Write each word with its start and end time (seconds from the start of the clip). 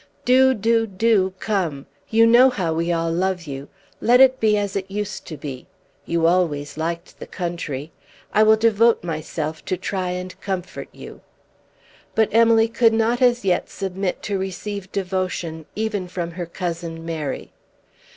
"Do, 0.25 0.55
do, 0.55 0.87
do 0.87 1.35
come. 1.39 1.85
You 2.09 2.25
know 2.25 2.49
how 2.49 2.73
we 2.73 2.91
all 2.91 3.11
love 3.11 3.43
you. 3.43 3.69
Let 3.99 4.19
it 4.19 4.39
be 4.39 4.57
as 4.57 4.75
it 4.75 4.89
used 4.89 5.27
to 5.27 5.37
be. 5.37 5.67
You 6.07 6.25
always 6.25 6.75
liked 6.75 7.19
the 7.19 7.27
country. 7.27 7.91
I 8.33 8.41
will 8.41 8.55
devote 8.55 9.03
myself 9.03 9.63
to 9.65 9.77
try 9.77 10.09
and 10.09 10.41
comfort 10.41 10.89
you." 10.91 11.21
But 12.15 12.29
Emily 12.31 12.67
could 12.67 12.93
not 12.93 13.21
as 13.21 13.45
yet 13.45 13.69
submit 13.69 14.23
to 14.23 14.39
receive 14.39 14.91
devotion 14.91 15.67
even 15.75 16.07
from 16.07 16.31
her 16.31 16.47
cousin 16.47 17.05
Mary. 17.05 17.51